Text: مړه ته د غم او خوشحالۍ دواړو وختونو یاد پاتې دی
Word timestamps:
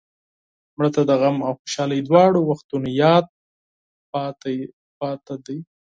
مړه 0.75 0.89
ته 0.95 1.01
د 1.09 1.11
غم 1.21 1.37
او 1.47 1.53
خوشحالۍ 1.59 1.99
دواړو 2.03 2.39
وختونو 2.49 2.87
یاد 3.03 3.25
پاتې 4.99 5.35
دی 5.45 5.57